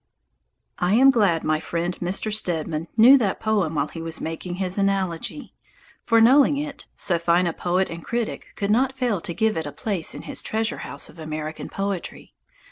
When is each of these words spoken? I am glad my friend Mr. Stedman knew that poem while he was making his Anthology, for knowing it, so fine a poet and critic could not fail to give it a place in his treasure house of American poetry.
I 0.79 0.95
am 0.95 1.11
glad 1.11 1.43
my 1.43 1.59
friend 1.59 1.95
Mr. 2.01 2.33
Stedman 2.33 2.87
knew 2.97 3.19
that 3.19 3.39
poem 3.39 3.75
while 3.75 3.87
he 3.89 4.01
was 4.01 4.19
making 4.19 4.55
his 4.55 4.79
Anthology, 4.79 5.53
for 6.03 6.19
knowing 6.19 6.57
it, 6.57 6.87
so 6.95 7.19
fine 7.19 7.45
a 7.45 7.53
poet 7.53 7.87
and 7.91 8.03
critic 8.03 8.47
could 8.55 8.71
not 8.71 8.97
fail 8.97 9.21
to 9.21 9.31
give 9.35 9.55
it 9.57 9.67
a 9.67 9.71
place 9.71 10.15
in 10.15 10.23
his 10.23 10.41
treasure 10.41 10.79
house 10.79 11.07
of 11.07 11.19
American 11.19 11.69
poetry. 11.69 12.33